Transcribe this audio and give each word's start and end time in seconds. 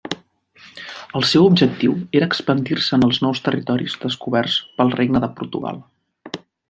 El 1.19 1.25
seu 1.31 1.43
objectiu 1.49 1.93
era 2.19 2.29
expandir-se 2.31 2.91
en 2.99 3.05
els 3.09 3.19
nous 3.25 3.43
territoris 3.49 3.97
descoberts 4.07 4.57
pel 4.81 4.95
Regne 5.03 5.23
de 5.27 5.31
Portugal. 5.43 5.79